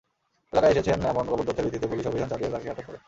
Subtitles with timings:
[0.53, 2.99] এলাকায় এসেছেন এমন গোপন তথ্যের ভিত্তিতে পুলিশ অভিযান চালিয়ে তাঁকে আটক করে।